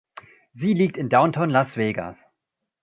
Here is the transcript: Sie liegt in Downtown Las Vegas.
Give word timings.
Sie 0.53 0.73
liegt 0.73 0.97
in 0.97 1.09
Downtown 1.09 1.51
Las 1.51 1.77
Vegas. 1.77 2.25